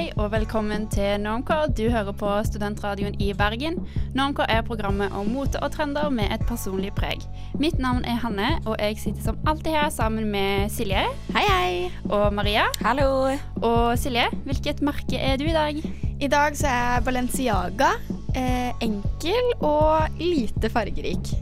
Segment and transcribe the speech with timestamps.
[0.00, 1.66] Hei og velkommen til Normcore.
[1.76, 3.74] Du hører på Studentradioen i Bergen.
[4.16, 7.26] Normcore er programmet om mote og trender med et personlig preg.
[7.60, 11.04] Mitt navn er Hanne, og jeg sitter som alltid her sammen med Silje.
[11.36, 11.92] Hei, hei.
[12.08, 12.64] Og Maria.
[12.80, 13.28] Hallo.
[13.60, 15.84] Og Silje, hvilket merke er du i dag?
[16.16, 17.92] I dag så er jeg Balenciaga.
[18.32, 21.34] Eh, enkel og lite fargerik.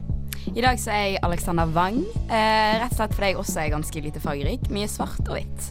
[0.51, 2.02] I dag så er jeg Alexander Wang.
[2.27, 4.66] Eh, rett og slett fordi jeg også er ganske lite fargerik.
[4.75, 5.71] Mye svart og hvitt.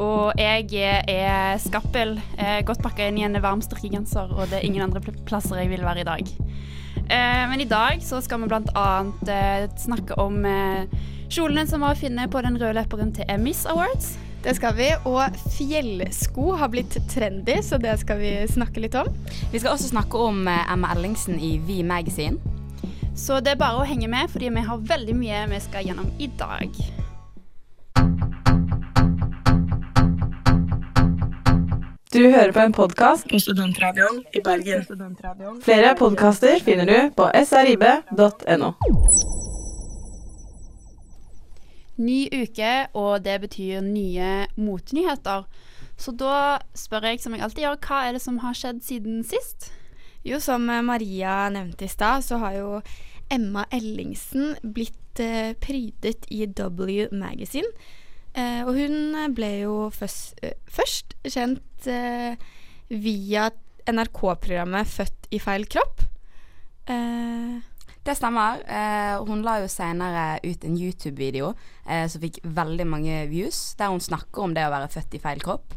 [0.00, 0.70] Og jeg
[1.10, 2.16] er Skappel.
[2.38, 5.72] Eh, godt pakka inn i en varm strikkegenser, og det er ingen andre plasser jeg
[5.72, 6.32] vil være i dag.
[7.02, 8.88] Eh, men i dag så skal vi bl.a.
[9.28, 10.40] Eh, snakke om
[11.32, 14.14] kjolene som var å finne på den røde løperen til Emmys Awards.
[14.42, 14.88] Det skal vi.
[15.06, 19.12] Og fjellsko har blitt trendy, så det skal vi snakke litt om.
[19.52, 22.40] Vi skal også snakke om Emma Ellingsen i Vi Magazine.
[23.14, 26.08] Så det er bare å henge med, fordi vi har veldig mye vi skal gjennom
[26.18, 26.82] i dag.
[32.12, 34.82] Du hører på en podkast på Studentradioen i Bergen.
[35.64, 38.68] Flere podkaster finner du på srib.no.
[41.96, 44.28] Ny uke, og det betyr nye
[44.60, 45.46] motenyheter.
[45.96, 49.24] Så da spør jeg som jeg alltid gjør, hva er det som har skjedd siden
[49.24, 49.70] sist?
[50.28, 52.82] Jo, som Maria nevnte i stad, så har jo
[53.32, 57.72] Emma Ellingsen blitt eh, prydet i W Magazine.
[58.34, 62.36] Eh, og hun ble jo først, eh, først kjent eh,
[62.88, 63.50] via
[63.88, 66.06] NRK-programmet 'Født i feil kropp'.
[66.88, 67.60] Eh,
[68.04, 68.58] Det stemmer.
[68.66, 71.52] Eh, hun la jo senere ut en YouTube-video
[71.86, 75.18] eh, som fikk veldig mange views, der hun snakker om det å være født i
[75.22, 75.74] feil kropp.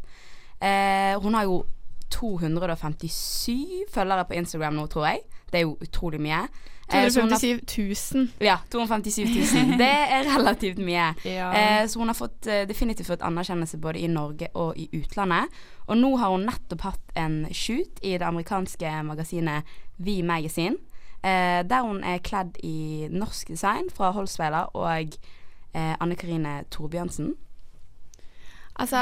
[1.22, 1.66] Hun har jo
[2.10, 5.22] 257 følgere på Instagram nå, tror jeg.
[5.52, 6.48] Det er jo utrolig mye.
[6.94, 8.28] Eh, så hun har- 257 000.
[8.42, 9.26] Ja, 257
[9.56, 9.78] 000.
[9.78, 11.14] Det er relativt mye.
[11.26, 11.52] Ja.
[11.82, 15.48] Eh, så hun har fått, eh, definitivt fått anerkjennelse både i Norge og i utlandet.
[15.88, 19.64] Og nå har hun nettopp hatt en shoot i det amerikanske magasinet
[20.00, 20.76] We Magazine,
[21.24, 25.18] eh, der hun er kledd i norsk design fra Holsweiler og
[25.74, 27.34] eh, Anne Karine Torbjørnsen.
[28.80, 29.00] Altså,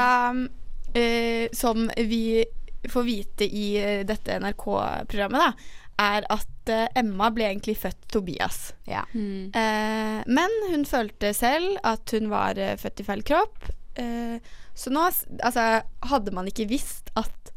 [0.94, 2.44] eh, som vi
[2.88, 5.52] får vite i eh, dette NRK-programmet, da,
[6.00, 8.74] er at uh, Emma ble egentlig født Tobias.
[8.88, 9.04] Ja.
[9.12, 9.52] Mm.
[9.54, 13.72] Uh, men hun følte selv at hun var uh, født i feil kropp.
[13.94, 14.38] Eh,
[14.74, 15.64] så nå altså,
[16.10, 17.52] hadde man ikke visst at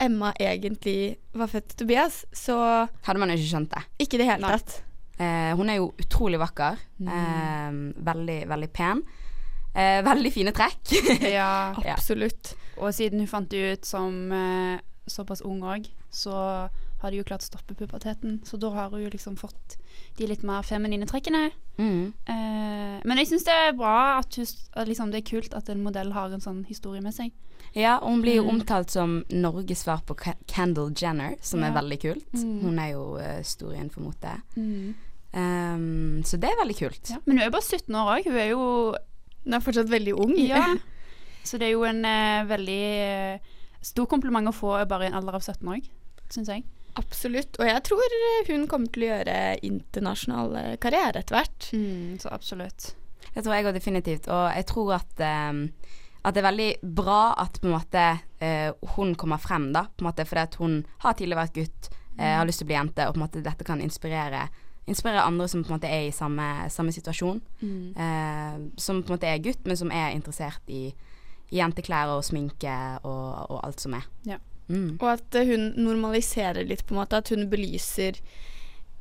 [0.00, 2.58] Emma egentlig var født Tobias, så
[3.06, 3.82] Hadde man jo ikke skjønt det.
[4.04, 4.76] ikke i det hele tatt.
[5.18, 6.78] Eh, hun er jo utrolig vakker.
[7.02, 9.02] Eh, veldig, veldig pen.
[9.74, 10.92] Eh, veldig fine trekk.
[11.38, 11.50] ja.
[11.88, 11.96] Ja.
[11.96, 12.54] Absolutt.
[12.78, 14.14] Og siden hun fant det ut som
[15.08, 16.68] såpass ung òg, så
[17.02, 18.40] har de jo klart å stoppe puberteten.
[18.44, 19.76] Så da har hun jo liksom fått
[20.18, 21.50] de litt mer feminine trekkene.
[21.78, 22.12] mm.
[22.26, 25.68] Eh, men jeg syns det er bra at, hun, at liksom, det er kult at
[25.70, 27.30] en modell har en sånn historie med seg.
[27.76, 28.54] Ja, og hun blir jo Mm.
[28.60, 30.16] omtalt som Norges svar på
[30.48, 32.32] Kendall Jenner, som er veldig kult.
[32.32, 32.60] Mm.
[32.62, 34.32] Hun er jo uh, stor innenfor mote.
[35.32, 37.10] Um, så det er veldig kult.
[37.12, 37.18] Ja.
[37.26, 38.24] Men hun er jo bare 17 år òg.
[38.30, 38.62] Hun er jo
[39.44, 40.34] Hun er fortsatt veldig ung.
[40.36, 40.64] Ja.
[41.48, 42.82] Så det er jo en uh, veldig
[43.38, 43.38] uh,
[43.80, 45.86] stor kompliment å få bare i en alder av 17 òg,
[46.28, 46.64] syns jeg.
[46.98, 47.58] Absolutt.
[47.60, 49.36] Og jeg tror eh, hun kommer til å gjøre
[49.66, 51.70] internasjonal eh, karriere etter hvert.
[52.22, 52.92] så absolutt.
[53.34, 54.28] Det tror jeg òg definitivt.
[54.32, 55.64] Og jeg tror at, um,
[56.22, 59.86] at det er veldig bra at måte uh, hun kommer frem, da.
[60.02, 63.06] Måte Fordi at hun har tidligere vært gutt, uh, har lyst til å bli jente,
[63.06, 64.48] og måte dette kan inspirere
[64.88, 67.42] Inspirere andre som er i samme, samme situasjon.
[67.60, 70.86] Eh, som på en måte er gutt, men som er interessert i,
[71.52, 72.72] i jenteklær og sminke
[73.02, 74.06] og, og alt som er.
[74.24, 74.38] Ja.
[74.68, 74.98] Mm.
[75.00, 77.16] Og at eh, hun normaliserer litt, på en måte.
[77.22, 78.18] At hun belyser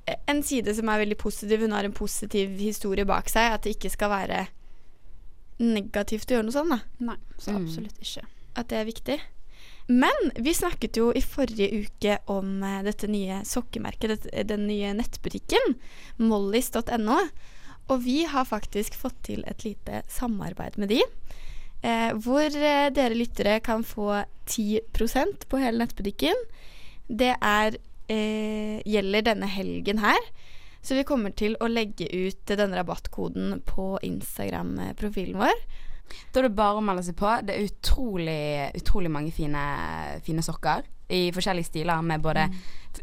[0.08, 1.62] eh, en side som er veldig positiv.
[1.66, 3.54] Hun har en positiv historie bak seg.
[3.58, 4.46] At det ikke skal være
[5.60, 6.70] negativt å gjøre noe sånt.
[6.70, 6.80] da.
[7.08, 7.66] Nei, så Mm.
[7.66, 8.26] absolutt ikke.
[8.56, 9.20] At det er viktig.
[9.90, 14.94] Men vi snakket jo i forrige uke om eh, dette nye sokkemerket, dette, den nye
[14.94, 15.76] nettbutikken,
[16.20, 17.20] mollys.no.
[17.90, 21.02] Og vi har faktisk fått til et lite samarbeid med de.
[21.86, 26.40] Eh, hvor eh, dere lyttere kan få 10% på hele nettbutikken.
[27.08, 27.78] Det er,
[28.10, 30.22] eh, gjelder denne helgen her.
[30.82, 35.58] Så vi kommer til å legge ut denne rabattkoden på Instagram-profilen vår.
[36.32, 37.30] Da er det bare å melde seg på.
[37.44, 39.64] Det er utrolig, utrolig mange fine,
[40.24, 42.48] fine sokker i forskjellige stiler med både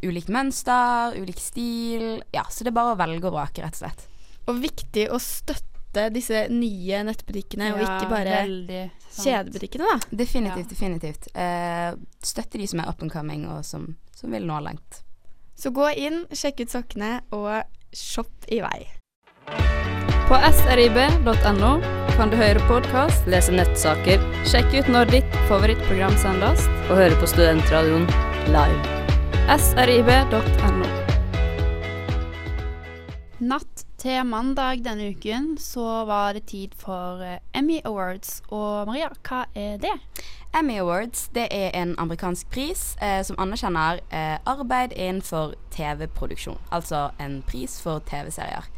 [0.05, 2.23] ulikt mønster, ulik stil.
[2.33, 4.09] Ja, så det er bare å velge og vrake, rett og slett.
[4.49, 5.74] Og viktig å støtte
[6.15, 8.39] disse nye nettbutikkene, og ikke bare
[9.15, 10.17] kjedebutikkene, da.
[10.25, 10.71] Definitivt, Ja.
[10.75, 11.29] definitivt.
[11.37, 15.03] Uh, støtte de som er up and coming, og som, som vil nå langt.
[15.57, 17.63] Så gå inn, sjekk ut sokkene, og
[17.95, 18.89] shopp i vei.
[20.27, 21.73] På srib.no
[22.17, 26.65] kan du høre podkast, lese nettsaker sjekke ut når ditt favorittprogram sendes.
[26.89, 28.07] og høre på Studentradioen
[28.49, 28.81] live.
[29.61, 30.89] srib.no.
[33.45, 38.43] Natt til mandag denne uken så var det tid for eh, Emmy Awards.
[38.53, 39.95] Og Maria, hva er det?
[40.55, 46.61] Emmy Awards det er en amerikansk pris eh, som anerkjenner eh, arbeid innenfor TV-produksjon.
[46.71, 48.69] Altså en pris for TV-serier.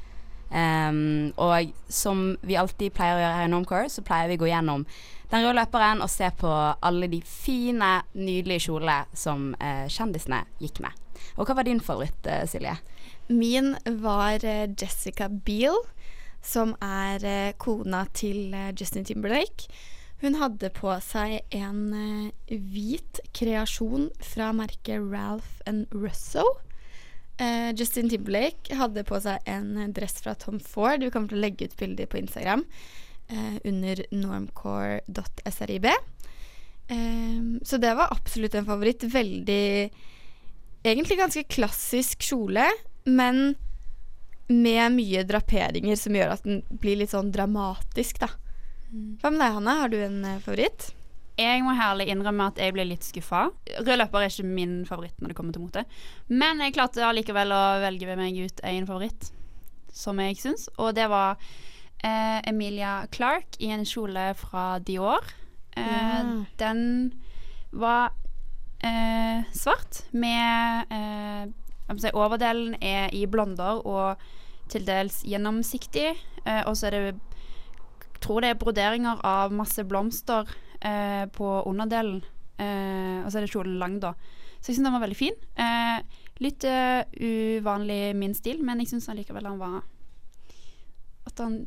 [0.47, 4.45] Um, og som vi alltid pleier å gjøre her i Normcore, så pleier vi å
[4.45, 4.85] gå gjennom
[5.33, 6.53] den røde løperen og se på
[6.87, 11.06] alle de fine, nydelige kjolene som eh, kjendisene gikk med.
[11.37, 12.77] Og hva var din favoritt, eh, Silje?
[13.29, 15.85] Min var eh, Jessica Beale,
[16.43, 19.69] som er eh, kona til Justin Timberlake.
[20.23, 26.47] Hun hadde på seg en hvit kreasjon fra merket Ralph and Russo.
[27.37, 31.05] Uh, Justin Timberlake hadde på seg en dress fra Tom Ford.
[31.05, 35.91] Vi kommer til å legge ut bilder på Instagram uh, under normcore.srib.
[36.89, 39.05] Eh, så det var absolutt en favoritt.
[39.13, 39.91] Veldig
[40.87, 42.67] Egentlig ganske klassisk kjole,
[43.07, 43.57] men
[44.49, 48.29] med mye draperinger som gjør at den blir litt sånn dramatisk, da.
[49.21, 49.73] Hva med deg, Hanne?
[49.81, 50.93] Har du en eh, favoritt?
[51.37, 53.49] Jeg må herlig innrømme at jeg ble litt skuffa.
[53.83, 55.83] Rød løper er ikke min favoritt når det kommer til mote.
[56.33, 59.33] Men jeg klarte allikevel å velge ved meg ut en favoritt
[59.97, 61.37] som jeg syns, og det var
[62.05, 65.25] eh, Emilia Clark i en kjole fra Dior.
[65.77, 66.23] Eh, Ja.
[66.63, 66.81] Den
[67.77, 68.15] var
[68.87, 71.47] eh, svart med eh,
[71.99, 74.23] si, Overdelen er i blonder og
[74.71, 76.13] til dels gjennomsiktig,
[76.47, 77.17] eh, og så er det
[78.21, 80.49] tror det er broderinger av masse blomster
[80.81, 82.23] eh, på underdelen.
[82.59, 84.15] Eh, og så er det kjolen lang, da.
[84.61, 85.37] Så jeg syns den var veldig fin.
[85.61, 89.79] Eh, litt uvanlig min stil, men jeg syns allikevel han var
[91.27, 91.63] At han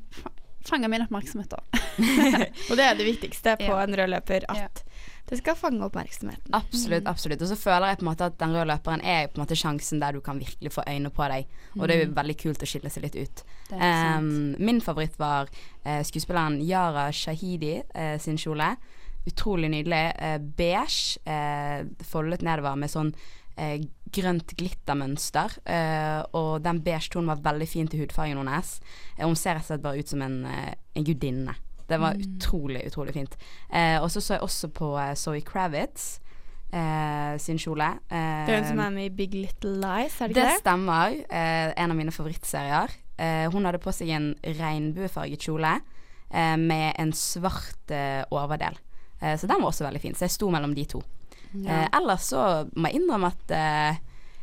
[0.62, 1.60] fa fanga min oppmerksomhet, da.
[2.70, 3.84] Og det er det viktigste på Ja.
[3.84, 4.68] en rød løper, at Ja.
[5.30, 6.54] det skal fange oppmerksomheten.
[6.54, 7.42] Absolutt, absolutt.
[7.42, 9.56] Og så føler jeg på en måte at den røde løperen er på en måte
[9.56, 11.46] sjansen der du kan virkelig få øyne på deg.
[11.80, 13.44] Og det er jo veldig kult å skille seg litt ut.
[13.72, 15.50] Um, min favoritt var
[15.86, 18.76] uh, skuespilleren Yara Shahidi uh, sin kjole.
[19.28, 20.16] Utrolig nydelig.
[20.18, 23.14] Uh, beige, eh, foldet nedover med sånn
[23.60, 23.82] eh,
[24.16, 25.58] grønt glittermønster.
[25.70, 28.78] Eh, og den beige tonen var veldig fin til hudfargen hennes.
[29.18, 31.56] Eh, hun ser rett og slett bare ut som en, eh, en gudinne.
[31.90, 33.36] Det var utrolig, utrolig fint.
[33.74, 36.20] Eh, og så så jeg også på Zoe Kravitz
[36.72, 37.88] eh, sin kjole.
[38.12, 40.54] Eh, Det er hun som er med i Big Little Lies, er det det ikke
[40.54, 40.60] det?
[40.62, 41.16] stemmer.
[41.30, 42.90] Eh, en av mine favorittserier.
[43.52, 45.74] Hun hadde på seg en regnbuefarget kjole
[46.62, 47.92] med en svart
[48.32, 48.78] overdel.
[49.20, 50.14] Så den var også veldig fin.
[50.16, 51.02] Så jeg sto mellom de to.
[51.54, 54.00] Eh, ellers så må jeg innrømme at eh,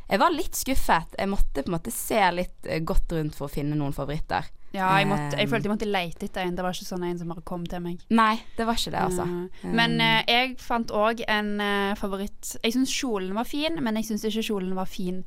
[0.06, 1.16] jeg var litt skuffet.
[1.18, 4.52] Jeg måtte på en måte se litt eh, godt rundt for å finne noen favoritter.
[4.74, 6.56] Ja, jeg, måtte, jeg følte jeg måtte lete etter en.
[6.58, 8.02] Det var ikke sånn en som bare kom til meg.
[8.12, 9.24] Nei, det var ikke det, altså.
[9.24, 12.52] Eh, Men uh, jeg fant òg en uh, favoritt.
[12.60, 15.22] Jeg syns kjolen var fin, men jeg syns ikke kjolen var fin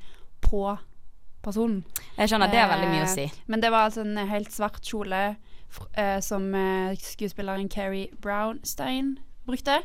[0.46, 0.64] på
[1.42, 1.82] personen.
[2.20, 3.26] Jeg skjønner, det er veldig mye å si.
[3.32, 5.24] Uh, Men det var altså en helt svart kjole
[5.96, 9.18] eh, som eh, skuespilleren Carrie Brownstein
[9.48, 9.82] brukte.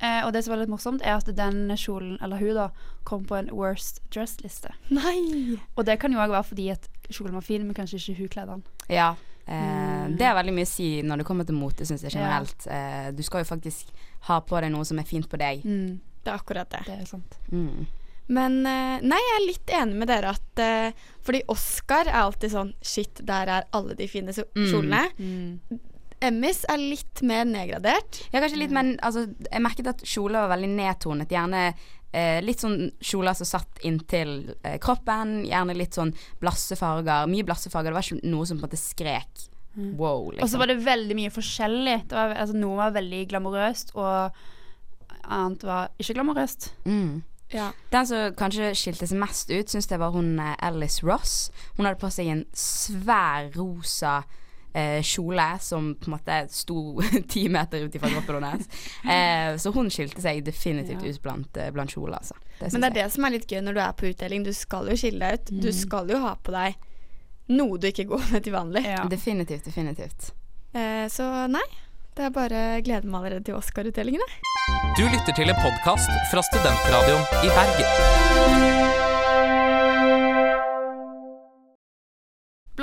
[0.00, 2.68] Eh, og det som var litt morsomt, er at den kjolen, eller hun da,
[3.08, 4.70] kom på en worst dress-liste.
[4.94, 5.58] Nei!
[5.76, 8.28] Og det kan jo òg være fordi at kjolen var fin, men kanskje ikke hun
[8.36, 8.62] kledde den.
[8.94, 9.08] Ja.
[9.48, 12.18] Eh, det er veldig mye å si når det kommer til mote, syns jeg Ja.
[12.20, 12.66] generelt.
[12.70, 13.90] Eh, du skal jo faktisk
[14.28, 15.62] ha på deg noe som er fint på deg.
[15.64, 16.84] Det er akkurat det.
[16.86, 17.38] Det er sant.
[17.50, 17.86] Mm.
[18.28, 20.92] Men eh, nei, jeg er litt enig med dere at eh,
[21.24, 25.06] Fordi Oscar er alltid sånn Shit, der er alle de fine kjolene.
[25.16, 25.62] Mm.
[25.72, 25.80] kjolene.
[26.24, 28.22] Emmys er litt mer nedgradert.
[28.32, 31.30] Ja, kanskje litt, men altså, jeg merket at kjoler var veldig nedtonet.
[31.32, 35.44] Gjerne eh, litt sånn kjoler som satt inntil eh, kroppen.
[35.46, 37.30] Gjerne litt sånn blasse farger.
[37.30, 37.92] Mye blasse farger.
[37.92, 39.48] Det var ikke noe som på en måte skrek
[39.78, 40.44] wow, liksom.
[40.44, 41.96] Og så var det veldig mye forskjellig.
[42.10, 46.72] Det var, altså, noe var veldig glamorøst, og annet var ikke glamorøst.
[46.84, 47.18] mm.
[47.48, 47.70] Ja.
[47.88, 51.48] Den som kanskje skilte seg mest ut, syns jeg var hun eh, Alice Ross.
[51.78, 54.18] Hun hadde på seg en svær rosa
[54.74, 57.00] eh, kjole som på en måte sto
[57.32, 58.68] ti meter ut ifra kroppen hennes.
[59.08, 61.08] Eh, så hun skilte seg definitivt Ja.
[61.14, 62.34] ut blant, eh, blant kjoler, altså.
[62.60, 63.04] Det Men det er jeg.
[63.04, 64.44] det som er litt gøy når du er på utdeling.
[64.44, 65.52] Du skal jo skille deg ut.
[65.62, 66.74] Du skal jo ha på deg
[67.48, 68.84] noe du ikke går med til vanlig.
[68.84, 69.04] Ja.
[69.08, 70.32] Definitivt, definitivt.
[70.74, 71.64] Eh, så nei,
[72.14, 74.28] det er bare gleder meg allerede til Oscar-utdelingene.
[74.98, 79.07] Du lytter til en podkast fra Studentradioen i Bergen.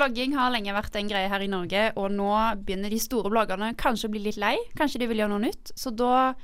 [0.06, 2.28] Blogging har lenge vært en greie her i Norge, og nå
[2.62, 4.52] begynner de store bloggerne kanskje å bli litt lei.
[4.78, 5.72] Kanskje de vil gjøre noe nytt.
[5.74, 6.36] Så da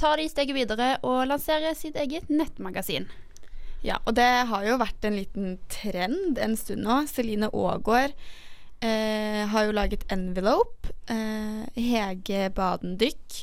[0.00, 3.10] tar de steget videre og lanserer sitt eget nettmagasin.
[3.84, 7.02] Ja, og det har jo vært en liten trend en stund nå.
[7.10, 8.16] Celine Aagaard
[8.80, 10.94] eh, har jo laget Envelope.
[11.12, 13.42] Eh, Hege Badendykk,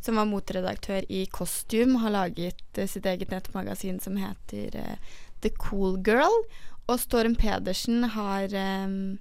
[0.00, 5.52] som var motredaktør i Costume, har laget eh, sitt eget nettmagasin som heter eh, The
[5.60, 6.40] Cool Girl.
[6.90, 8.50] Og Storm Pedersen har
[8.84, 9.18] um,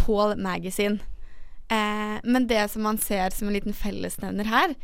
[0.00, 0.98] Paul Magazine.
[1.70, 4.74] Eh, men det som man ser som en liten fellesnevner her,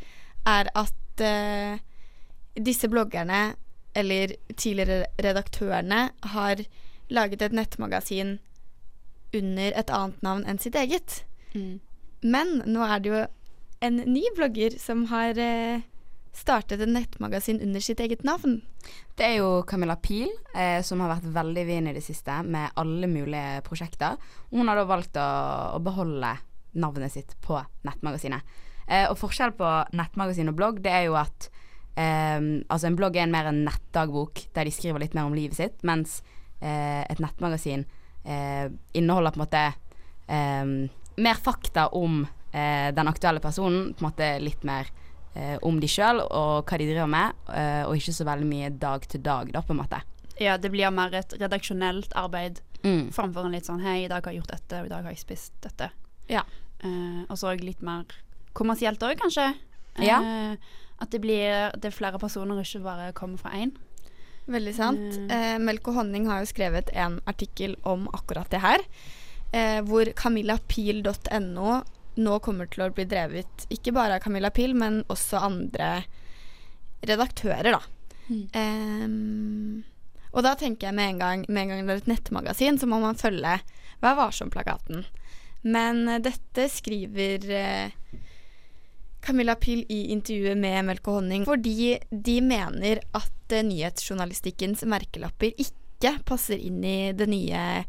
[0.49, 1.83] er at eh,
[2.57, 3.55] disse bloggerne,
[3.95, 6.63] eller tidligere redaktørene, har
[7.11, 8.39] laget et nettmagasin
[9.35, 11.25] under et annet navn enn sitt eget.
[12.23, 13.21] Men nå er det jo
[13.81, 15.83] en ny blogger som har eh,
[16.37, 18.61] startet et nettmagasin under sitt eget navn.
[19.19, 22.71] Det er jo Camilla Pil, eh, som har vært veldig i i det siste med
[22.77, 24.17] alle mulige prosjekter.
[24.51, 25.29] Hun har da valgt å,
[25.77, 26.37] å beholde
[26.73, 28.43] navnet sitt på nettmagasinet.
[28.87, 31.51] Eh, og forskjell på nettmagasin og blogg, det er jo at
[31.97, 35.37] eh, altså en blogg er en mer en nettdagbok der de skriver litt mer om
[35.37, 36.21] livet sitt, mens
[36.61, 37.85] eh, et nettmagasin
[38.25, 39.65] eh, inneholder på en måte
[40.31, 40.75] eh,
[41.21, 44.89] mer fakta om den aktuelle personen, på en måte litt mer
[45.35, 48.71] eh, om de sjøl og hva de driver med, eh, og ikke så veldig mye
[48.81, 50.01] dag til dag, da, på en måte.
[50.41, 53.11] Ja, det blir mer et redaksjonelt arbeid Mm.
[53.13, 55.11] framfor en litt sånn Hei, i dag har jeg gjort dette, og i dag har
[55.13, 55.91] jeg spist dette.
[56.33, 56.41] Ja.
[56.83, 58.05] Eh, og så litt mer
[58.57, 59.51] kommersielt òg, kanskje.
[60.01, 60.17] Ja.
[60.23, 60.57] Eh,
[60.99, 63.75] at det blir det er flere personer, ikke bare kommer fra én.
[64.49, 65.19] Veldig sant.
[65.19, 65.31] Mm.
[65.31, 68.81] Eh, Melk og honning har jo skrevet en artikkel om akkurat det her.
[69.53, 71.83] Eh, hvor camillapil.no
[72.21, 75.93] nå kommer til å bli drevet ikke bare av Camilla Pil, men også andre
[77.07, 77.83] redaktører, da.
[78.55, 79.83] Em,
[80.31, 82.87] og da tenker jeg med en gang med en gang det er et nettmagasin, så
[82.87, 83.59] må man følge
[84.01, 85.03] Vær varsom-plakaten.
[85.69, 87.91] Men eh, dette skriver eh,
[89.21, 95.53] Camilla Pil i intervjuet med Melk og honning fordi de mener at eh, nyhetsjournalistikkens merkelapper
[95.61, 97.85] ikke passer inn i det nye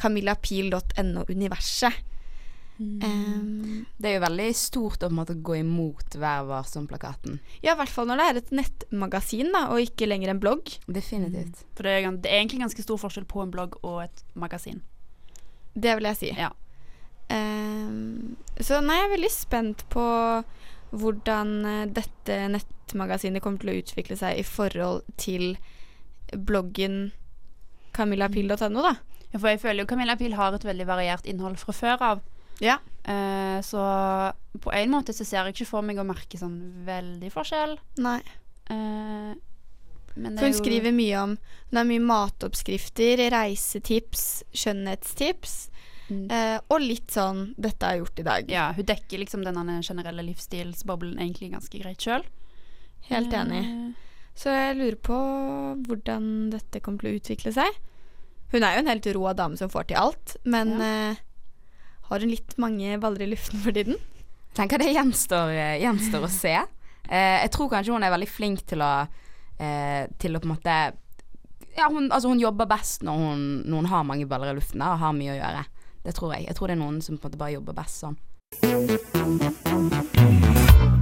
[0.00, 1.92] camillapil.no-universet.
[2.80, 7.38] Em, Det er jo veldig stort å på en måte gå imot Vær varsom-plakaten.
[7.60, 10.72] ja, i hvert fall når det er et nettmagasin, da, og ikke lenger en blogg.
[10.88, 11.64] Definitivt.
[11.76, 14.80] For det er, det er egentlig ganske stor forskjell på en blogg og et magasin.
[15.76, 16.32] Det vil jeg si.
[16.38, 16.50] Ja.
[17.30, 20.02] Um, så nei, jeg er veldig spent på
[20.90, 25.52] hvordan eh, dette nettmagasinet kommer til å utvikle seg i forhold til
[26.34, 27.12] bloggen
[27.94, 28.96] camillapil.no, da.
[29.30, 32.22] Ja, For jeg føler jo Camilla Pil har et veldig variert innhold fra før av.
[32.60, 32.78] Ja.
[33.04, 33.82] Eh, så
[34.60, 37.76] på en måte så ser jeg ikke for meg å merke sånn veldig forskjell.
[38.04, 38.18] Nei.
[38.70, 39.32] Eh,
[40.20, 41.32] men det For er hun jo skriver mye om
[41.70, 45.54] Det er mye matoppskrifter, reisetips, skjønnhetstips.
[46.10, 46.24] Mm.
[46.34, 48.50] Eh, og litt sånn 'Dette er gjort i dag'.
[48.50, 52.26] Ja, hun dekker liksom denne generelle livsstilsboblen egentlig ganske greit sjøl.
[53.06, 53.94] Helt enig.
[54.34, 55.16] Så jeg lurer på
[55.86, 57.78] hvordan dette kommer til å utvikle seg.
[58.50, 61.20] Hun er jo en helt rå dame som får til alt, men eh,
[62.10, 63.98] har hun litt mange baller i luften for tiden?
[64.54, 66.54] tenker det gjenstår, eh, gjenstår å se.
[67.08, 69.06] Eh, jeg tror kanskje hun er veldig flink til å
[69.58, 70.74] eh, Til å på en måte
[71.76, 74.82] Ja, hun, altså hun jobber best når hun, når hun har mange baller i luften
[74.82, 75.64] og har mye å gjøre.
[76.04, 76.46] Det tror jeg.
[76.48, 78.16] Jeg tror det er noen som på en måte bare jobber best sånn.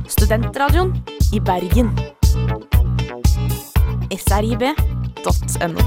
[0.09, 0.93] Studentradioen
[1.33, 1.93] i Bergen.
[4.19, 5.83] srib.no.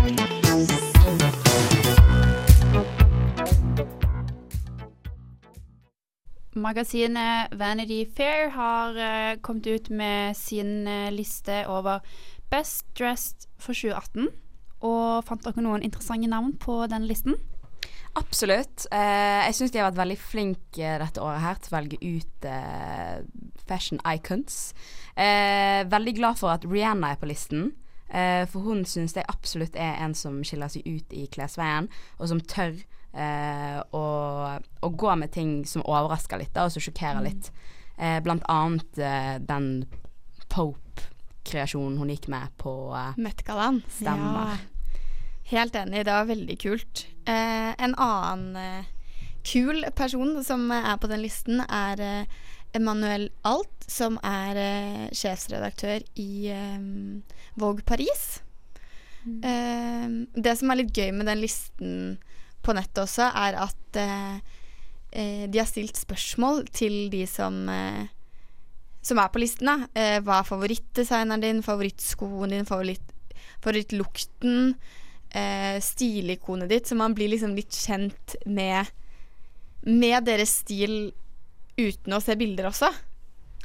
[6.54, 12.00] Magasinet Vanity Fair har uh, kommet ut med sin uh, liste over
[12.50, 14.28] Best Dressed for 2018.
[14.82, 17.38] Og fant dere noen interessante navn på den listen?
[18.20, 18.84] Absolutt.
[18.92, 22.50] Uh, jeg syns de har vært veldig flinke dette året her til å velge ut
[23.70, 24.74] fashion icons.
[25.16, 27.70] Veldig glad for at Rihanna er på listen.
[28.12, 31.88] For hun syns jeg absolutt er en som skiller seg ut i klesveien,
[32.20, 32.82] og som tør
[33.14, 37.52] eh, og, å gå med ting som overrasker litt, da, og som sjokkerer litt.
[37.98, 39.86] Eh, blant annet eh, den
[40.52, 43.82] Pope-kreasjonen hun gikk med på eh, Met-gallaen.
[44.00, 44.60] Stemmer.
[45.52, 47.06] Helt enig, det var veldig kult.
[47.28, 48.90] Eh, en annen eh,
[49.48, 52.40] kul person som er på den listen, er eh,
[52.78, 56.80] Emmanuel Alt, som er eh, sjefsredaktør i eh,
[57.60, 58.42] Vogue Paris.
[59.28, 61.98] Eh, det som er litt gøy med den listen
[62.62, 64.40] på nettet også, er at eh,
[65.12, 68.10] eh, de har stilt spørsmål til de som eh,
[69.02, 69.70] som er på listen.
[69.70, 69.90] Da.
[69.98, 73.14] Eh, hva er favorittdesigneren din, favorittskoen din, favoritt,
[73.62, 74.76] favorittlukten,
[75.34, 78.92] eh, stilikonet ditt, så man blir liksom litt kjent med,
[79.88, 81.14] med deres stil
[81.78, 82.92] uten å se bilder også.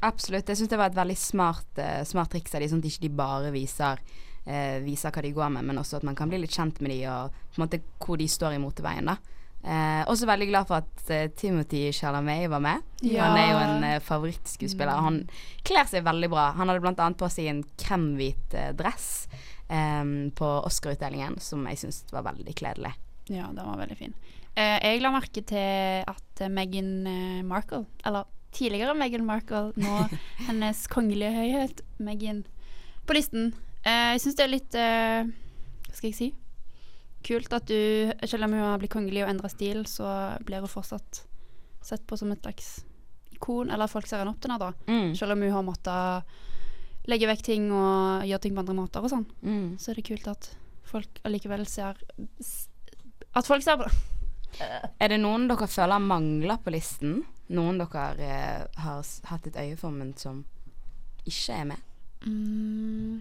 [0.06, 0.48] Absolutt.
[0.48, 3.06] Jeg syns det var et veldig smart, eh, smart triks av de, sånn at ikke
[3.06, 4.00] de bare viser,
[4.46, 6.94] eh, viser hva de går med, men også at man kan bli litt kjent med
[6.94, 9.12] de og på en måte hvor de står i moteveien.
[9.12, 9.18] da.
[9.66, 12.84] Eh, også veldig glad for at eh, Timothy Chalamet var med.
[13.02, 13.24] Ja.
[13.26, 15.02] Han er jo en eh, favorittskuespiller.
[15.02, 15.24] Han
[15.66, 16.52] kler seg veldig bra.
[16.54, 19.26] Han hadde annet på seg en kremhvit eh, dress
[19.66, 20.04] eh,
[20.38, 22.94] på Oscar-utdelingen, som jeg syns var veldig kledelig.
[23.26, 24.14] Ja, den var veldig fin.
[24.54, 30.06] Eh, jeg la merke til at Meghan Markle, eller tidligere Meghan Markle, nå
[30.46, 32.44] hennes kongelige høyhet Meghan,
[33.06, 33.50] på listen.
[33.86, 35.28] Eh, jeg syns det er litt eh,
[35.86, 36.28] Hva skal jeg si?
[37.26, 40.08] Kult at du, selv om hun har blitt kongelig og endra stil, så
[40.46, 41.24] blir hun fortsatt
[41.86, 42.68] sett på som et slags
[43.34, 44.90] ikon, eller folk ser henne opp til henne, da.
[44.90, 45.14] Mm.
[45.18, 46.36] Selv om hun har måttet
[47.10, 49.26] legge vekk ting og gjøre ting på andre måter og sånn.
[49.42, 49.68] Mm.
[49.82, 50.50] Så er det kult at
[50.86, 51.98] folk allikevel ser
[53.36, 53.96] At folk ser på det.
[55.02, 57.18] Er det noen dere føler mangler på listen?
[57.52, 60.44] Noen dere eh, har hatt et øye for, men som
[61.26, 61.82] ikke er med?
[62.24, 63.18] Mm.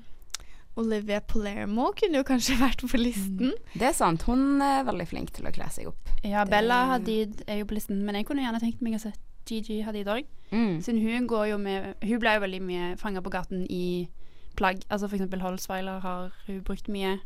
[0.78, 3.54] Olivia Palermo kunne jo kanskje vært på listen.
[3.74, 4.26] Det er sant.
[4.28, 6.10] Hun er veldig flink til å kle seg opp.
[6.24, 9.00] Ja, Det- Bella Hadid er jo på listen, men jeg kunne gjerne tenkt meg å
[9.00, 9.14] se
[9.46, 10.26] Gigi Hadid òg.
[10.52, 10.82] Mm.
[10.82, 14.08] Siden hun går jo med Hun ble jo veldig mye fanga på gaten i
[14.58, 14.82] plagg.
[14.90, 17.20] Altså for eksempel Holzweiler har hun brukt mye.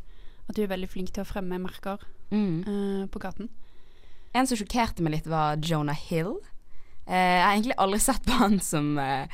[0.50, 1.98] At hun er veldig flink til å fremme merker
[2.32, 2.62] Mm.
[2.68, 3.50] uh, på gaten.
[4.36, 6.36] En som sjokkerte meg litt, var Jonah Hill.
[7.08, 9.26] Uh, jeg har egentlig aldri sett på han som, uh,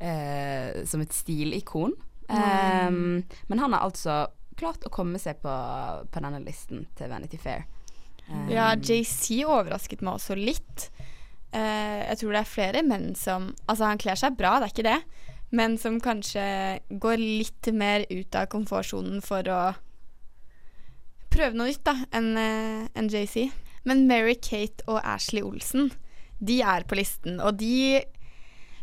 [0.00, 1.92] eh, som et stilikon.
[2.30, 4.22] Um, men han har altså
[4.60, 5.52] klart å komme seg på,
[6.12, 7.64] på denne listen til Vanity Fair.
[8.28, 10.90] Um, Ja, JC overrasket meg også litt.
[11.54, 14.74] Uh, jeg tror det er flere menn som Altså, han kler seg bra, det er
[14.74, 15.00] ikke det.
[15.50, 16.44] Men som kanskje
[17.02, 19.62] går litt mer ut av komfortsonen for å
[21.30, 23.48] prøve noe nytt, da, enn uh, en JC.
[23.88, 25.90] Men Mary-Kate og Ashley Olsen,
[26.38, 28.02] de er på listen, og de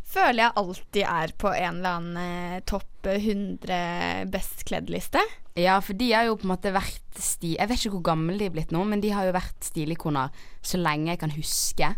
[0.08, 2.16] føler jeg alltid er på en eller annen
[2.56, 5.20] eh, topp 100 best kledd-liste.
[5.58, 7.54] Ja, for de har jo på en måte vært sti...
[7.58, 10.30] Jeg vet ikke hvor gamle de er blitt nå, men de har jo vært stilikoner
[10.62, 11.88] så lenge jeg kan huske.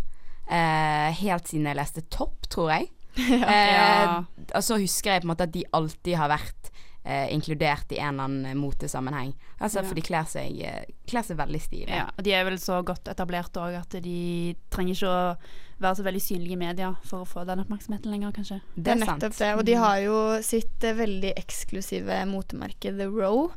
[0.50, 2.90] Eh, helt siden jeg leste Topp, tror jeg.
[3.20, 4.20] Eh, Ja.
[4.54, 6.70] Og så husker jeg på en måte at de alltid har vært
[7.04, 9.32] eh, inkludert i en eller annen motesammenheng.
[9.58, 9.88] Altså, Ja.
[9.88, 11.88] For de kler seg, eh, kler seg veldig stive.
[11.88, 15.36] Ja, og de er vel så godt etablert òg at de trenger ikke å
[15.80, 18.60] være så veldig synlige i media for å få den oppmerksomheten lenger, kanskje.
[18.76, 19.54] Det er nettopp det.
[19.56, 23.50] Og de har jo sitt eh, veldig eksklusive motemerke The Row.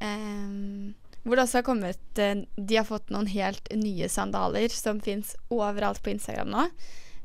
[0.00, 4.98] Um, hvor det også har kommet eh, De har fått noen helt nye sandaler som
[5.00, 6.66] fins overalt på Instagram nå.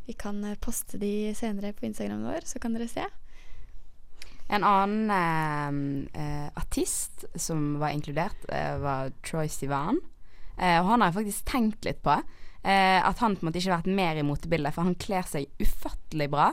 [0.06, 3.04] Vi kan poste de senere på Instagramen vår, så kan dere se.
[4.50, 10.00] En annen eh, eh, artist som var inkludert, eh, var Troy Sivan.
[10.58, 12.16] Eh, og han har jeg faktisk tenkt litt på.
[12.66, 15.28] Eh, at han på en måte ikke har vært mer i motebildet, for han kler
[15.30, 16.50] seg ufattelig bra.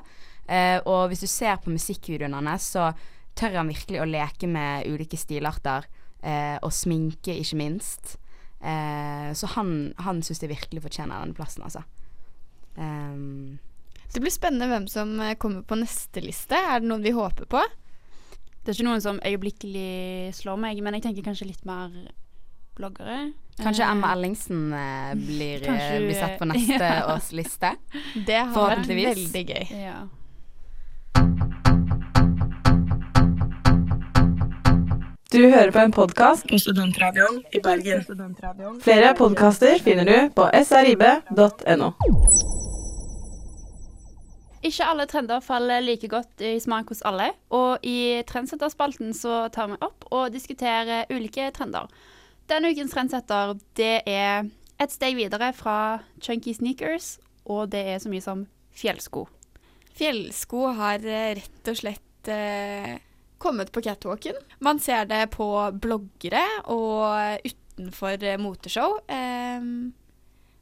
[0.47, 2.91] Eh, og hvis du ser på musikkvideoene hans, så
[3.37, 5.89] tør han virkelig å leke med ulike stilarter.
[6.27, 8.17] Og sminke, ikke minst.
[8.59, 9.69] Så han,
[10.03, 11.85] han syns jeg virkelig fortjener den plassen, altså.
[12.75, 13.61] Um,
[14.11, 16.59] Det blir spennende hvem som kommer på neste liste.
[16.59, 17.63] Er det noen vi håper på?
[18.67, 21.93] Det er ikke noen som øyeblikkelig slår meg, men jeg tenker kanskje litt mer
[22.75, 23.33] bloggere.
[23.63, 27.15] kanskje Eh, Emma Ellingsen eh, blir, eh, Kanskje blir satt på neste Ja.
[27.15, 27.71] års liste.
[28.27, 29.71] Det har vært veldig gøy.
[29.71, 30.09] Ja.
[35.33, 38.05] Du hører på en podkast på Studentradioen i Bergen.
[38.83, 41.93] Flere podkaster finner du på srib.no.
[44.67, 49.71] Ikke alle trender faller like godt i smak hos alle, og i Trendsetterspalten så tar
[49.71, 51.87] vi opp og diskuterer ulike trender.
[52.51, 54.49] Denne ukens trendsetter det er
[54.83, 58.43] et steg videre fra chunky sneakers, og det er så mye som
[58.77, 59.27] fjellsko.
[59.97, 62.97] Fjellsko har eh, rett og slett eh,
[63.43, 64.37] kommet på catwalken.
[64.59, 65.47] Man ser det på
[65.79, 66.43] bloggere
[66.75, 68.99] og utenfor eh, moteshow.
[69.07, 69.63] Eh,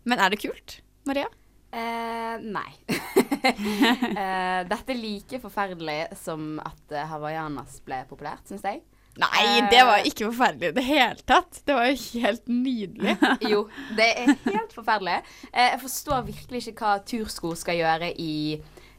[0.05, 1.33] men er det kult, Maria?
[1.75, 2.73] Eh, nei.
[3.59, 8.83] eh, dette er like forferdelig som at eh, hawaiianas ble populært, syns jeg.
[9.21, 9.69] Nei, Eh.
[9.71, 11.61] det var ikke forferdelig i det hele tatt.
[11.67, 13.17] Det var jo helt nydelig.
[13.53, 13.61] Jo,
[13.99, 15.21] det er helt forferdelig.
[15.53, 18.35] Eh, jeg forstår virkelig ikke hva tursko skal gjøre i,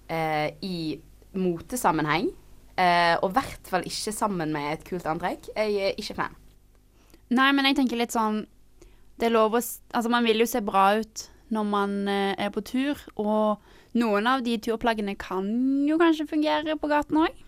[0.07, 0.77] eh, i
[1.35, 2.29] motesammenheng.
[2.75, 5.47] Eh, og i hvert fall ikke sammen med et kult antrekk.
[5.55, 6.35] Jeg er ikke fan.
[7.35, 8.43] Nei, men jeg tenker litt sånn
[9.17, 11.23] Det er lov å Altså, man vil jo se bra ut
[11.55, 13.63] når man eh, er på tur, og
[13.97, 15.47] noen av de turplaggene kan
[15.87, 17.41] jo kanskje fungere på gaten òg.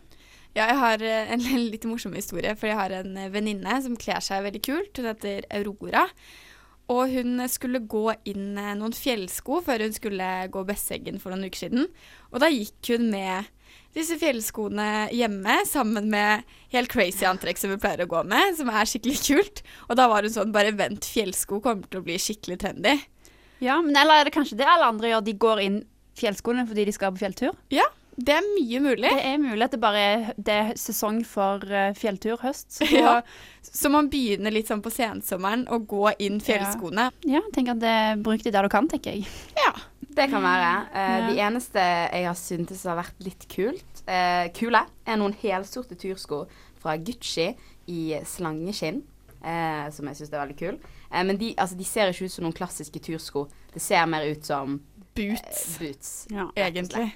[0.58, 3.98] Ja, jeg har eh, en litt morsom historie, for jeg har en eh, venninne som
[4.00, 4.94] kler seg veldig kult.
[4.98, 6.08] Hun heter Aurora.
[6.88, 11.66] Og hun skulle gå inn noen fjellsko før hun skulle gå Besseggen for noen uker
[11.66, 11.90] siden.
[12.32, 13.50] Og da gikk hun med
[13.98, 18.72] disse fjellskoene hjemme sammen med helt crazy antrekk som hun pleier å gå med, som
[18.72, 19.62] er skikkelig kult.
[19.90, 22.96] Og da var hun sånn Bare vent, fjellsko kommer til å bli skikkelig trendy.
[23.64, 25.24] Ja, men eller er det kanskje det alle andre gjør?
[25.26, 25.78] De går inn
[26.18, 27.56] fjellskoene fordi de skal på fjelltur?
[27.74, 27.86] Ja,
[28.18, 29.10] Det er mye mulig.
[29.14, 32.80] Det er mulig at det bare er, det er sesong for eh, fjelltur høst.
[32.80, 33.22] Så Ja.
[33.62, 37.12] Så man begynner litt sånn på sensommeren å gå inn fjellskoene.
[37.30, 39.28] ja, tenk at det bruk de der du kan, tenker jeg.
[39.60, 39.74] Ja.
[40.18, 40.72] Det kan være.
[40.90, 41.28] Uh, Ja.
[41.30, 46.48] De eneste jeg har syntes har vært litt kult, uh, kule, er noen helsorte tursko
[46.82, 47.52] fra Gucci
[47.88, 49.04] i slangeskinn.
[49.38, 50.78] Eh, som jeg syns er veldig kul.
[51.12, 53.46] Eh, men de, altså, de ser ikke ut som noen klassiske tursko.
[53.74, 54.80] Det ser mer ut som
[55.18, 56.12] Boots, eh, boots.
[56.34, 56.48] Ja.
[56.56, 57.12] egentlig.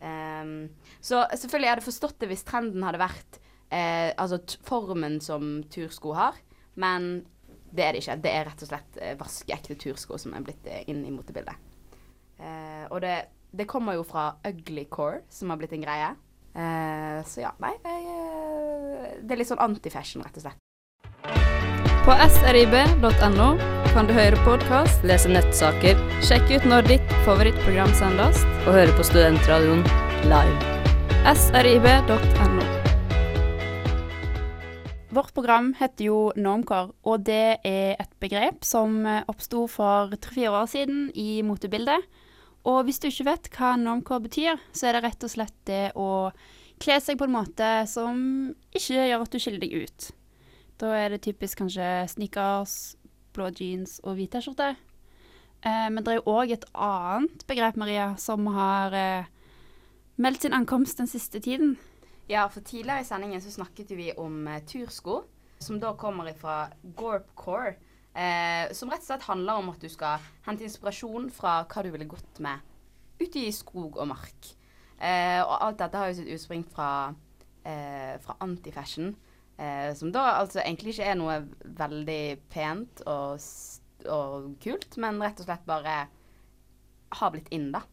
[0.00, 0.68] Ehm,
[1.00, 3.38] så selvfølgelig hadde jeg forstått det hvis trenden hadde vært
[3.70, 6.38] eh, altså formen som tursko har,
[6.74, 7.24] men
[7.72, 8.18] det er det ikke.
[8.24, 11.56] Det er rett og slett eh, vaskeekte tursko som er blitt inn i motebildet.
[12.38, 13.16] Eh, og det,
[13.56, 16.14] det kommer jo fra ugly core, som har blitt en greie.
[16.56, 21.55] Eh, så ja, nei jeg, Det er litt sånn antifashion, rett og slett.
[22.06, 23.46] På srib.no
[23.90, 29.06] kan du høre podkast, lese nettsaker, sjekke ut når ditt favorittprogram sendes, og høre på
[29.08, 29.80] Studentradioen
[30.30, 30.76] live.
[31.34, 32.62] srib.no.
[35.18, 40.70] Vårt program heter jo Normcore, og det er et begrep som oppsto for tre-fire år
[40.70, 42.06] siden i motebildet.
[42.70, 45.82] Og hvis du ikke vet hva normcore betyr, så er det rett og slett det
[45.98, 46.30] å
[46.78, 48.22] kle seg på en måte som
[48.70, 50.08] ikke gjør at du skiller deg ut.
[50.80, 52.96] Da er det typisk kanskje sneakers,
[53.32, 54.74] blå jeans og hvit T-skjorte.
[55.64, 59.30] Eh, men det er jo òg et annet begrep, Maria, som har eh,
[60.20, 61.76] meldt sin ankomst den siste tiden.
[62.28, 65.22] Ja, for tidligere i sendingen så snakket vi om eh, tursko,
[65.64, 67.76] som da kommer fra Gorpcore.
[68.16, 71.90] Eh, som rett og slett handler om at du skal hente inspirasjon fra hva du
[71.92, 72.64] ville gått med
[73.20, 74.52] ute i skog og mark.
[74.96, 77.14] Eh, og alt dette har jo sitt utspring fra,
[77.64, 79.14] eh, fra antifashion.
[79.56, 81.38] Eh, som da altså egentlig ikke er noe
[81.78, 83.40] veldig pent og,
[84.12, 85.98] og kult, men rett og slett bare
[87.16, 87.86] har blitt inn, da.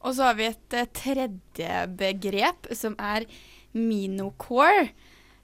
[0.00, 3.26] Og så har vi et eh, tredje begrep, som er
[3.76, 4.88] minocore,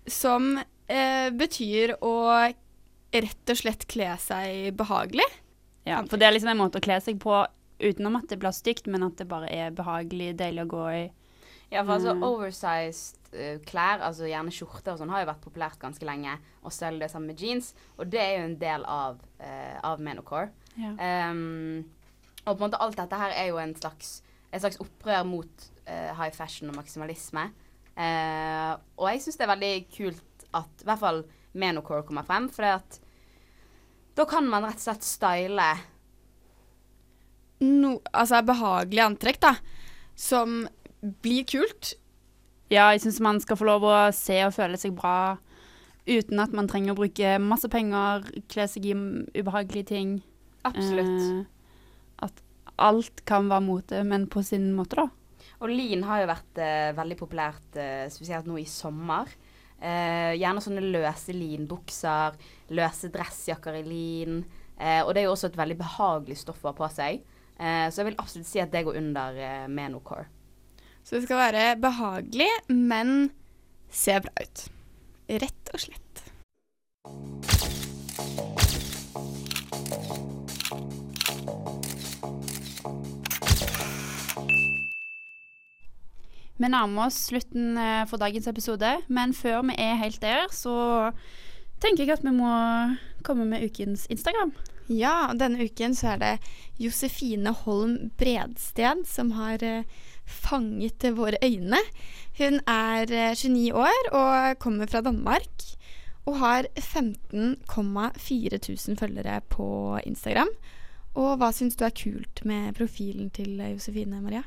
[0.08, 2.14] som eh, betyr å
[3.16, 5.26] rett og slett kle seg behagelig.
[5.86, 7.44] Ja, for det er liksom en måte å kle seg på
[7.78, 11.04] utenom at det blir stygt, men at det bare er behagelig, deilig å gå i.
[11.70, 12.22] Ja, for altså Mm.
[12.22, 16.38] oversized uh, klær, altså gjerne skjorter og sånn, har jo vært populært ganske lenge.
[16.62, 17.74] Og selv det samme med jeans.
[17.98, 20.50] Og det er jo en del av, uh, av menocore.
[20.76, 20.94] Ja.
[21.30, 21.84] Um,
[22.46, 25.66] og på en måte alt dette her er jo en slags, et slags opprør mot
[25.88, 27.48] uh, high fashion og maksimalisme.
[27.96, 31.22] Uh, og jeg syns det er veldig kult at i hvert fall
[31.56, 33.00] menocore kommer frem, for at
[34.16, 35.68] da kan man rett og slett style
[37.64, 39.54] No, altså behagelig antrekk, da,
[40.16, 40.66] som
[41.00, 41.94] blir kult.
[42.70, 45.36] ja, jeg syns man skal få lov å se og føle seg bra
[46.06, 50.16] uten at man trenger å bruke masse penger, kle seg i ubehagelige ting.
[50.66, 51.22] Absolutt.
[51.22, 52.42] Eh, at
[52.78, 55.08] alt kan være mote, men på sin måte, da.
[55.64, 59.30] Og lin har jo vært eh, veldig populært, eh, spesielt nå i sommer.
[59.80, 62.36] Eh, gjerne sånne løse linbukser,
[62.76, 64.44] løse dressjakker i lin.
[64.78, 67.22] Eh, og det er jo også et veldig behagelig stoff å ha på seg.
[67.56, 70.28] Eh, så jeg vil absolutt si at det går under eh, menocore.
[71.06, 73.28] Så det skal være behagelig, men
[73.94, 74.62] se bra ut.
[75.30, 76.02] Rett og slett.
[86.56, 91.12] Vi nærmer oss slutten eh, for dagens episode, men før vi er helt der, så
[91.78, 92.50] tenker jeg at vi må
[93.22, 94.50] komme med ukens Instagram.
[94.90, 96.34] Ja, og denne uken så er det
[96.82, 99.86] Josefine Holm Bredsted som har eh,
[100.26, 101.80] fanget til våre øyne.
[102.38, 105.64] Hun er eh, 29 år og kommer fra Danmark.
[106.26, 110.50] Og har 15,4 tusen følgere på Instagram.
[111.14, 114.42] Og hva syns du er kult med profilen til eh, Josefine, Maria?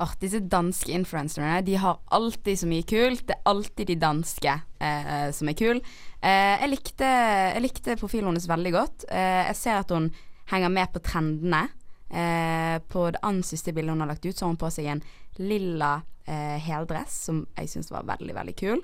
[0.00, 3.26] Oh, disse danske influenserne de har alltid så mye kult.
[3.28, 5.82] Det er alltid de danske eh, som er kule.
[6.24, 9.06] Eh, jeg, jeg likte profilen hennes veldig godt.
[9.12, 10.10] Eh, jeg ser at hun
[10.50, 11.68] henger med på trendene.
[12.10, 14.88] Eh, på det andre siste bildet hun har lagt ut, så har hun på seg
[14.90, 15.02] en
[15.38, 18.82] lilla eh, heldress som jeg syns var veldig, veldig kul.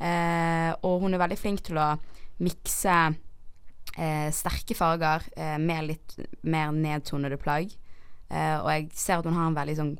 [0.00, 1.94] Eh, og hun er veldig flink til å
[2.40, 2.96] mikse
[3.96, 7.72] eh, sterke farger eh, med litt mer nedtonede plagg.
[8.28, 9.94] Eh, og jeg ser at hun har en veldig sånn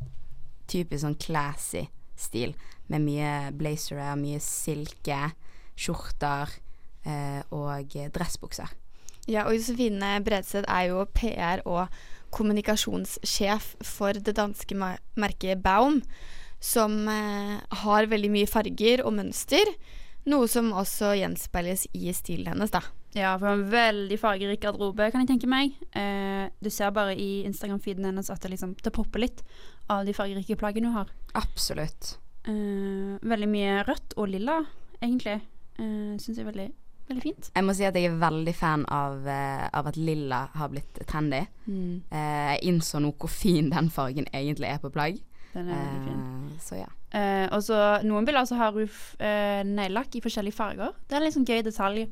[0.71, 1.87] typisk sånn classy
[2.21, 2.53] stil.
[2.93, 5.31] Med mye blazere, mye silke,
[5.79, 6.51] skjorter
[7.57, 8.69] og dressbukser.
[9.31, 11.89] Ja, og Josefine Bredsted er jo PR- og
[12.35, 16.01] kommunikasjonssjef for det danske merket Baum,
[16.61, 19.75] som eh, har veldig mye farger og mønster.
[20.29, 22.83] Noe som også gjenspeiles i stilen hennes, da.
[23.17, 25.73] Ja, for en veldig fargerik garderobe, kan jeg tenke meg.
[25.99, 29.41] Eh, du ser bare i Instagram-feeden hennes at det liksom det popper litt
[29.91, 31.11] av de fargerike plaggene hun har.
[31.41, 32.19] Absolutt.
[32.47, 34.61] Eh, veldig mye rødt og lilla,
[35.01, 35.41] egentlig.
[35.81, 36.69] Eh, Syns jeg er veldig,
[37.11, 37.51] veldig fint.
[37.55, 41.03] Jeg må si at jeg er veldig fan av, uh, av at lilla har blitt
[41.11, 41.43] trendy.
[41.71, 45.21] Eh, jeg innså nå hvor fin den fargen egentlig er på plagg.
[45.53, 46.19] Den er veldig fin.
[46.25, 46.91] Eh, så ja.
[47.51, 50.93] Og så Noen bilder så har hun uh, neglelakk i forskjellige farger.
[51.09, 52.05] Det er en litt sånn gøy detalj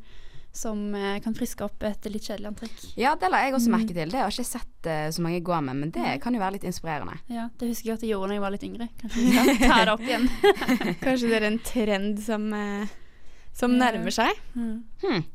[0.59, 0.79] som
[1.23, 2.79] kan friske opp et litt kjedelig antrekk.
[2.99, 3.75] Ja, det la jeg også Mm.
[3.77, 4.09] merke til.
[4.11, 6.57] Det har jeg ikke sett uh, så mange gå med, men det kan jo være
[6.57, 7.19] litt inspirerende.
[7.31, 8.89] Ja, Det husker jeg at jeg gjorde da jeg var litt yngre.
[8.99, 10.27] Kanskje vi kan ta det opp igjen.
[11.05, 12.97] Kanskje det er en trend som, eh,
[13.59, 14.39] som nærmer seg.
[14.55, 14.79] Mm.
[15.03, 15.27] Hmm.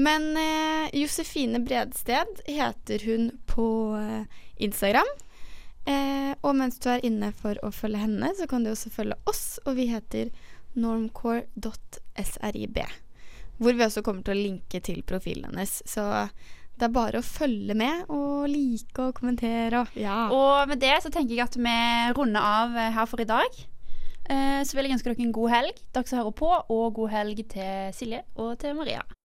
[0.00, 3.66] Men eh, Josefine Bredsted heter hun på
[3.98, 5.10] eh, Instagram.
[5.88, 9.18] Eh, og mens du er inne for å følge henne, så kan du også følge
[9.30, 10.30] oss, og vi heter
[10.78, 12.80] normcore.srib.
[13.60, 15.80] Hvor vi også kommer til å linke til profilen hennes.
[15.88, 16.06] Så
[16.80, 20.30] det er bare å følge med og like og kommentere og ja.
[20.32, 21.76] Og med det så tenker jeg at vi
[22.16, 23.60] runder av eh, her for i dag.
[24.30, 27.14] Eh, så vil jeg ønske dere en god helg, dere som hører på, og god
[27.16, 29.02] helg til Silje og til Maria.